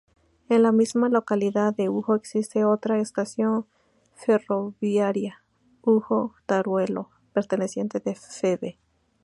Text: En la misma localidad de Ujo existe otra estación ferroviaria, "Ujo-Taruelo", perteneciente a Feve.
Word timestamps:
En 0.49 0.63
la 0.63 0.71
misma 0.71 1.09
localidad 1.09 1.75
de 1.75 1.87
Ujo 1.89 2.15
existe 2.15 2.65
otra 2.65 2.97
estación 2.97 3.67
ferroviaria, 4.15 5.43
"Ujo-Taruelo", 5.83 7.11
perteneciente 7.33 8.01
a 8.03 8.15
Feve. 8.15 8.79